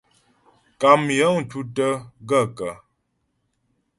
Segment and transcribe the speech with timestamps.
[0.81, 1.91] Kàm yəŋ tútə́
[2.29, 2.71] gaə̂kə̀?